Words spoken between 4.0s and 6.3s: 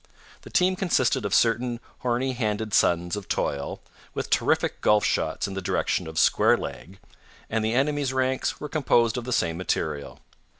with terrific golf shots in the direction of